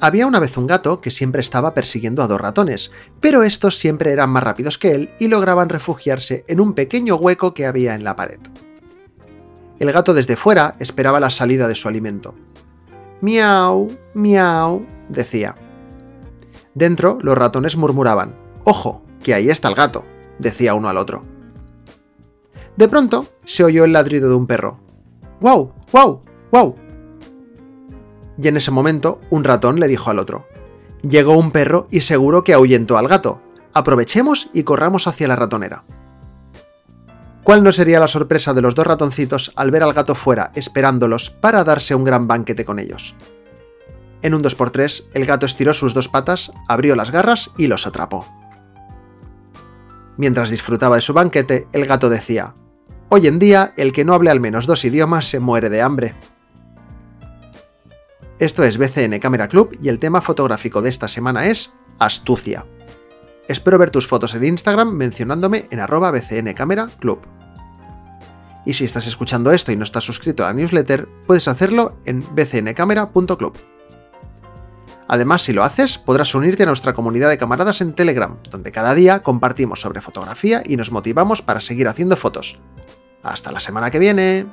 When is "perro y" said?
31.50-32.00